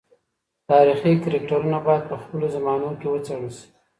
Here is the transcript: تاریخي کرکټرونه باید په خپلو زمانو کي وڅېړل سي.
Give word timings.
تاریخي 0.71 1.11
کرکټرونه 1.23 1.77
باید 1.87 2.03
په 2.11 2.15
خپلو 2.23 2.45
زمانو 2.55 2.89
کي 2.99 3.07
وڅېړل 3.09 3.49
سي. 3.57 3.65